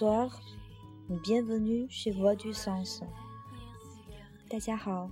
[0.00, 0.40] Bonsoir,
[1.22, 3.02] bienvenue chez Voix du Sens。
[4.48, 5.10] 大家好，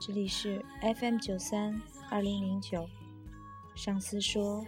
[0.00, 1.80] 这里是 FM 九三
[2.10, 2.88] 二零零九，
[3.76, 4.66] 上司说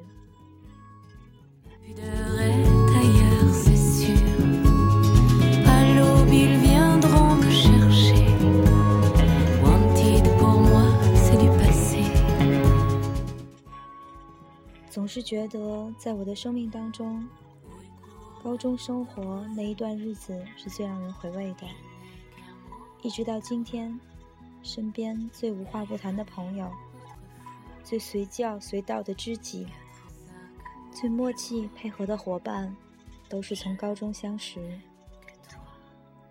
[15.18, 17.28] 是觉得，在我的生命当中。
[18.40, 21.66] 高中生活那一段日子是最让人回味的，
[23.02, 23.98] 一直到今天，
[24.62, 26.70] 身边最无话不谈的朋友，
[27.82, 29.66] 最随叫随到的知己，
[30.92, 32.76] 最默契配合的伙伴，
[33.28, 34.60] 都是从高中相识。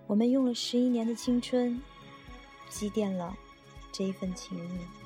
[0.08, 1.78] 我们用了十一年的青春，
[2.70, 3.36] 积淀了
[3.92, 4.97] 这一份情谊。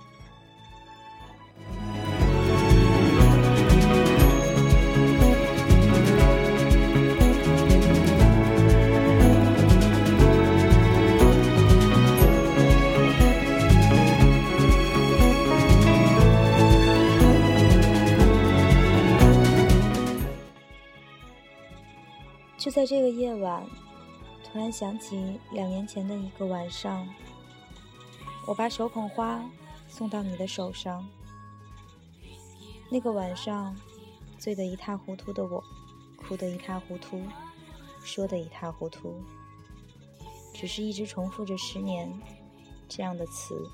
[22.72, 23.66] 在这个夜晚，
[24.46, 27.06] 突然想起两年前的一个晚上，
[28.48, 29.44] 我把手捧花
[29.90, 31.06] 送到你的手上。
[32.90, 33.76] 那个晚上，
[34.38, 35.62] 醉得一塌糊涂的我，
[36.16, 37.22] 哭得一塌糊涂，
[38.04, 39.22] 说得一塌糊涂，
[40.54, 42.10] 只是一直重复着“十年”
[42.88, 43.70] 这样的词，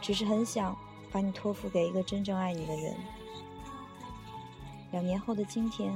[0.00, 0.76] 只是很想
[1.10, 2.96] 把你托付给一个真正爱你的人。
[4.92, 5.92] 两年后的今天。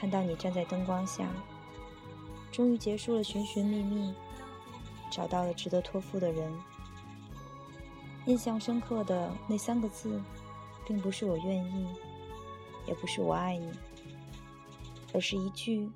[0.00, 1.28] 看到你站在灯光下，
[2.50, 4.14] 终于结束了寻寻觅觅，
[5.12, 6.50] 找到了值得托付的人。
[8.24, 10.18] 印象深刻的那三个字，
[10.86, 11.86] 并不是我愿意，
[12.86, 13.70] 也不是我爱你，
[15.12, 15.86] 而是一句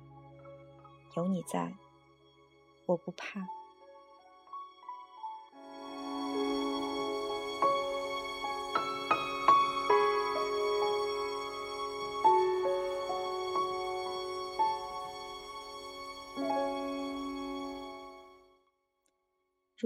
[1.17, 1.73] “有你在，
[2.85, 3.43] 我不怕”。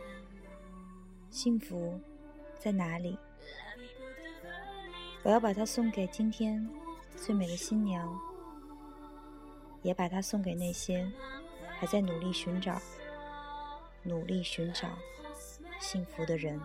[1.29, 1.99] 幸福
[2.57, 3.17] 在哪里？
[5.23, 6.67] 我要把它送给今天
[7.15, 8.19] 最美的新娘，
[9.83, 11.09] 也把它送给那些
[11.79, 12.81] 还在努力寻找、
[14.01, 14.89] 努力寻找
[15.79, 16.59] 幸福的人。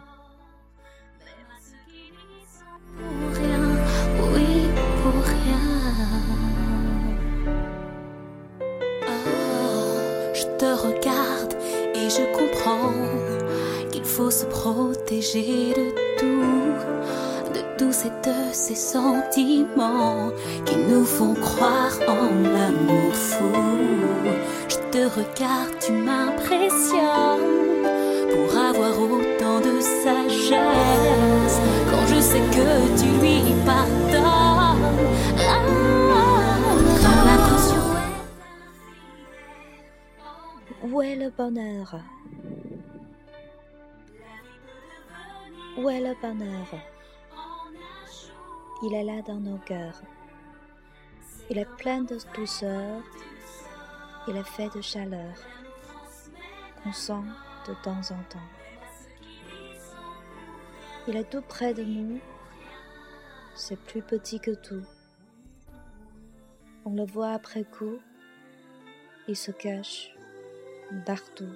[14.73, 16.75] Protéger de tout,
[17.55, 20.33] de tous et de ces sentiments
[20.65, 22.25] qui nous font croire en
[22.55, 23.53] l'amour fou.
[24.69, 27.53] Je te regarde, tu m'impressionnes
[28.33, 31.59] pour avoir autant de sagesse
[31.89, 32.69] quand je sais que
[33.01, 34.83] tu lui pardonnes.
[35.49, 35.63] Ah,
[37.03, 37.85] quand l'attention
[40.91, 42.01] Où est le bonheur?
[45.79, 46.67] Où est le bonheur?
[48.83, 50.01] Il est là dans nos cœurs.
[51.51, 53.03] Il est plein de douceur.
[54.27, 55.35] Il est fait de chaleur
[56.83, 57.25] qu'on sent
[57.69, 58.49] de temps en temps.
[61.09, 62.21] Il est tout près de nous.
[63.55, 64.85] C'est plus petit que tout.
[66.87, 67.99] On le voit après coup.
[69.29, 70.11] Il se cache
[71.05, 71.55] partout.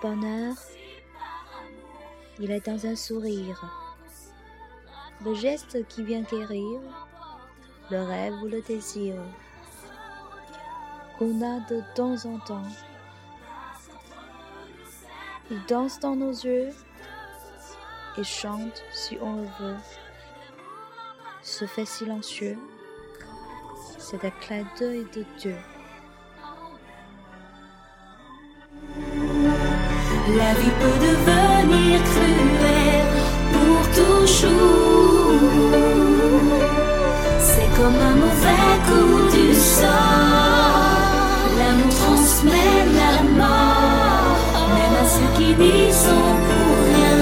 [0.00, 0.54] Bonheur
[2.38, 3.62] Il est dans un sourire.
[5.24, 6.80] Le geste qui vient guérir,
[7.90, 9.14] le rêve ou le désir
[11.18, 12.70] qu'on a de temps en temps.
[15.50, 16.70] Il danse dans nos yeux
[18.16, 19.76] et chante si on le veut.
[21.42, 22.58] Se fait silencieux,
[23.98, 25.56] c'est un clin d'œil de Dieu.
[30.36, 33.10] La vie peut devenir cruelle
[33.52, 35.40] pour toujours.
[37.40, 39.88] C'est comme un mauvais coup du sort.
[41.58, 47.18] L'amour transmet la mort, même à ceux qui n'y sont pour rien.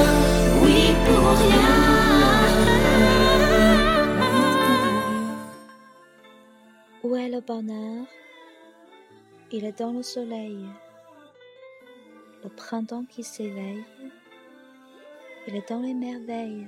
[0.63, 1.77] Oui, pour rien.
[7.05, 8.05] Où est le bonheur?
[9.51, 10.59] Il est dans le soleil,
[12.43, 13.85] le printemps qui s'éveille.
[15.47, 16.67] Il est dans les merveilles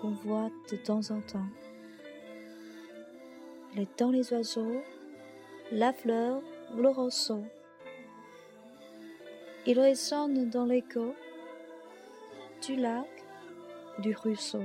[0.00, 1.48] qu'on voit de temps en temps.
[3.74, 4.82] Il est dans les oiseaux,
[5.72, 6.42] la fleur
[6.76, 7.44] le roseau.
[9.66, 11.14] Il résonne dans l'écho
[12.66, 13.06] du lac
[13.98, 14.62] du ruisseau.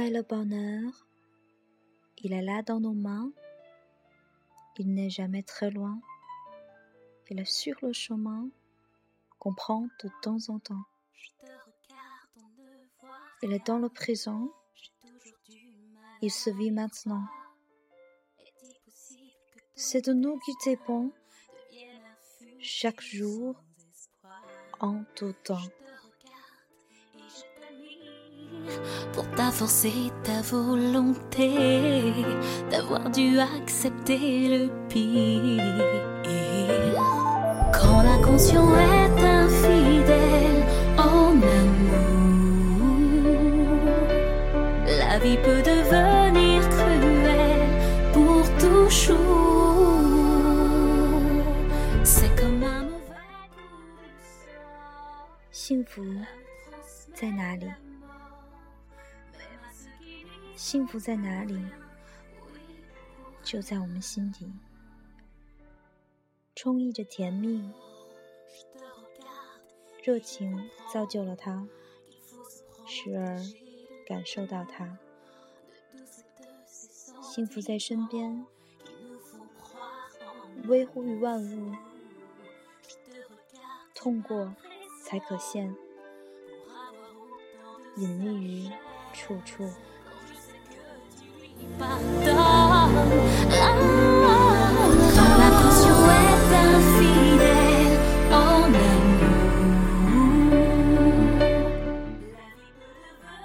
[0.00, 1.06] Est le bonheur?
[2.18, 3.30] Il est là dans nos mains.
[4.78, 6.00] Il n'est jamais très loin.
[7.28, 8.48] Il est sur le chemin
[9.38, 10.84] qu'on prend de temps en temps.
[13.42, 14.48] Il est dans le présent.
[16.22, 17.24] Il se vit maintenant.
[19.74, 21.10] C'est de nous qui dépend
[22.58, 23.62] chaque jour
[24.80, 25.68] en tout temps.
[29.39, 32.13] ta force et ta volonté
[32.71, 35.63] d'avoir dû accepter le pire.
[37.71, 40.63] Quand l'inconscient est infidèle
[40.97, 41.31] en
[41.61, 42.15] amour,
[44.85, 47.69] la vie peut devenir cruelle
[48.13, 49.15] pour toujours.
[52.03, 53.75] C'est comme un mauvais coup.
[55.51, 56.03] 幸福
[57.13, 57.65] 在哪里？
[60.60, 61.58] 幸福在哪里？
[63.42, 64.52] 就在我们心底，
[66.54, 67.72] 充溢着甜蜜，
[70.04, 71.66] 热情造就了它，
[72.86, 73.40] 时而
[74.06, 74.98] 感受到它。
[77.22, 78.44] 幸福在身边，
[80.64, 81.74] 微乎于万物，
[83.94, 84.54] 痛过
[85.06, 85.74] 才可现，
[87.96, 88.70] 隐匿于
[89.14, 89.66] 处处。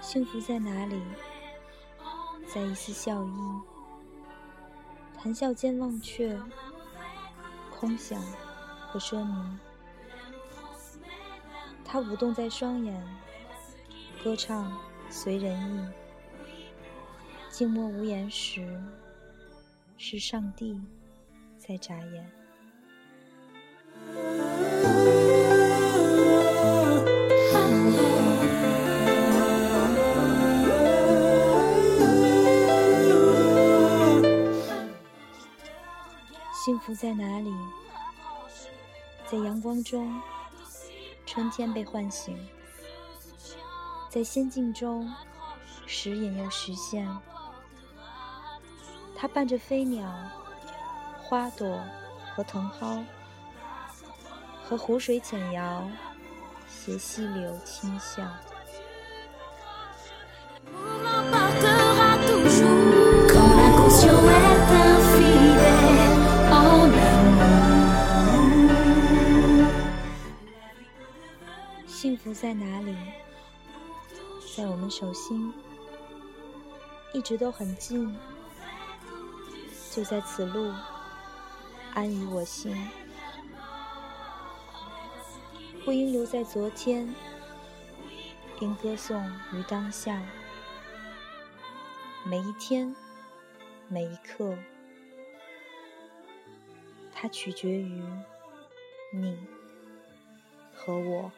[0.02, 1.02] 幸福在哪里？
[2.48, 3.30] 在一丝笑意，
[5.20, 6.40] 谈笑间忘却
[7.78, 8.22] 空想
[8.88, 9.58] 和奢靡。
[11.84, 13.04] 它舞动在双眼，
[14.24, 14.72] 歌唱
[15.10, 16.05] 随人意。
[17.58, 18.68] 静默无言时，
[19.96, 20.78] 是上帝
[21.58, 22.30] 在眨眼。
[36.52, 37.54] 幸福在哪里？
[39.32, 40.22] 在阳光中，
[41.26, 42.36] 春天被唤醒；
[44.10, 45.10] 在仙境中，
[45.86, 47.08] 时隐又实现。
[49.18, 50.14] 它伴着飞鸟、
[51.24, 51.80] 花朵
[52.36, 53.04] 和藤蒿，
[54.64, 55.90] 和湖水浅摇，
[56.68, 58.24] 携溪流轻笑。
[71.88, 72.96] 幸福在哪里？
[74.56, 75.52] 在我们手心，
[77.14, 78.16] 一直都很近。
[79.96, 80.74] 就在此路，
[81.94, 82.76] 安于我心。
[85.86, 87.16] 不应留在昨天，
[88.60, 90.22] 应歌颂于当下。
[92.26, 92.94] 每一天，
[93.88, 94.58] 每一刻，
[97.14, 98.04] 它取决于
[99.14, 99.40] 你
[100.74, 101.32] 和我。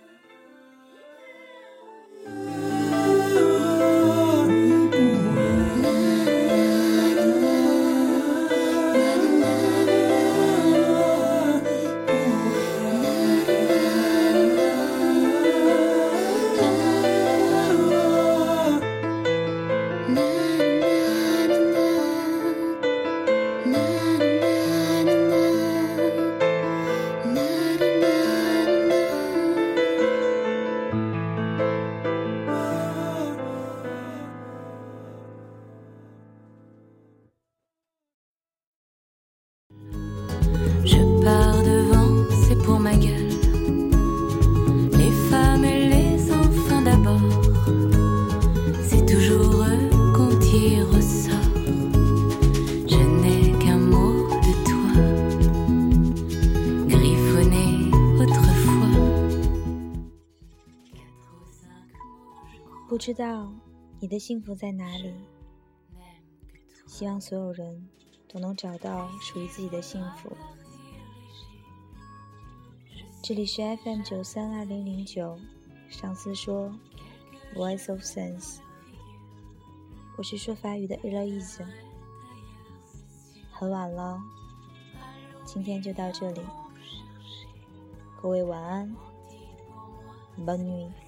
[62.98, 63.54] 不知道
[64.00, 65.13] 你的幸福在哪里？
[66.88, 67.88] 希望所有人
[68.27, 70.36] 都能找到属于自己的幸福。
[73.22, 75.38] 这里是 FM 九三二零零九，
[75.88, 76.74] 上司说
[77.54, 78.58] ，Voice of Sense。
[80.18, 81.63] 我是说法语的 Elise。
[83.51, 84.20] 很晚了，
[85.46, 86.42] 今天就到这里，
[88.20, 88.96] 各位晚安
[90.39, 91.07] ，Bonne nuit。